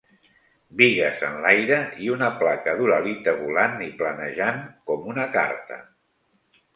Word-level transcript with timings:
Bigues 0.77 1.19
enlaire, 1.27 1.75
i 2.05 2.07
una 2.13 2.29
placa 2.39 2.73
d'uralita 2.79 3.35
volant 3.41 3.75
i 3.89 3.91
planejant 3.99 4.57
com 4.89 5.05
una 5.13 5.27
carta 5.37 5.79